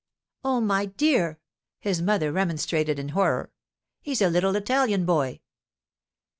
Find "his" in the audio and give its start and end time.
1.79-2.01